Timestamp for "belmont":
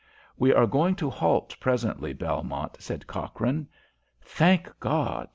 2.11-2.77